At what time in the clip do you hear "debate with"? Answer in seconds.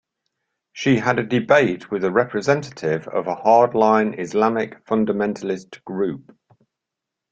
1.23-2.03